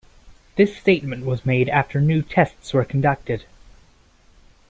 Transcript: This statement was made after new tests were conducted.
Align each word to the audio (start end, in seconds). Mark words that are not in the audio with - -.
This 0.55 0.75
statement 0.75 1.25
was 1.27 1.45
made 1.45 1.69
after 1.69 2.01
new 2.01 2.23
tests 2.23 2.73
were 2.73 2.83
conducted. 2.83 3.43